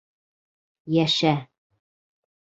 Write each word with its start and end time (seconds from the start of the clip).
Йәшә. 0.95 1.33